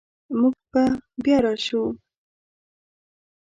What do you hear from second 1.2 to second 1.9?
بیا راشو